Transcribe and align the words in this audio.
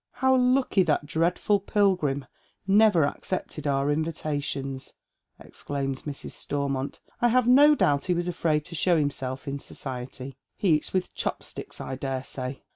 "How 0.23 0.35
lucky 0.35 0.81
that 0.81 1.05
dreadful 1.05 1.59
Pilgrim 1.59 2.25
never 2.65 3.05
accepted 3.05 3.67
our 3.67 3.85
imnta 3.85 4.41
tions 4.41 4.95
1" 5.37 5.47
exclaims 5.47 6.01
]\Irs. 6.01 6.31
Stormont." 6.31 7.01
I 7.21 7.27
have 7.27 7.47
no 7.47 7.75
doubt 7.75 8.05
he 8.05 8.15
was 8.15 8.27
afraid 8.27 8.65
to 8.65 8.73
showliimself 8.73 9.45
in 9.47 9.59
society. 9.59 10.37
He 10.57 10.69
eats 10.69 10.91
with 10.91 11.13
chopsticks, 11.13 11.79
I 11.79 11.97
dare 11.97 12.23
say." 12.23 12.63